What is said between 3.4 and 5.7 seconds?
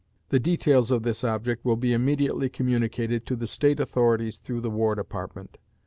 State authorities through the War Department.